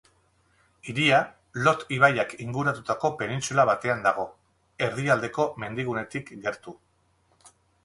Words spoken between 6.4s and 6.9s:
gertu.